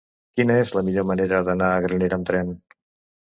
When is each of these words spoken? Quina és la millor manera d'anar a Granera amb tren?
Quina 0.37 0.53
és 0.61 0.71
la 0.77 0.81
millor 0.87 1.03
manera 1.09 1.41
d'anar 1.49 1.69
a 1.73 1.83
Granera 1.85 2.19
amb 2.21 2.31
tren? 2.31 2.49